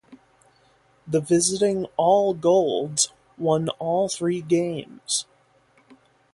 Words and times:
The 1.05 1.21
visiting 1.21 1.85
"All 1.95 2.33
Golds" 2.33 3.13
won 3.37 3.69
all 3.77 4.09
three 4.09 4.41
games. 4.41 5.27